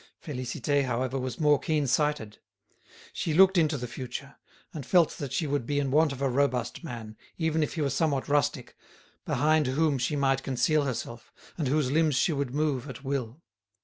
[0.25, 2.39] Félicité, however, was more keen sighted.
[3.13, 4.37] She looked into the future,
[4.73, 7.81] and felt that she would be in want of a robust man, even if he
[7.83, 8.75] were somewhat rustic,
[9.25, 13.43] behind whom she might conceal herself, and whose limbs she would move at will.